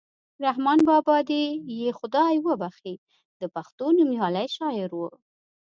[0.45, 1.43] رحمان بابا دې
[1.79, 2.95] یې خدای وبښي
[3.41, 5.07] د پښتو نومیالی شاعر ؤ.